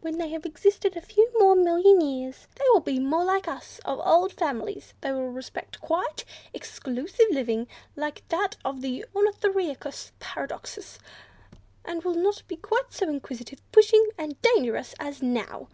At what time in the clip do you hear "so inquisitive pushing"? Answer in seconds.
12.88-14.08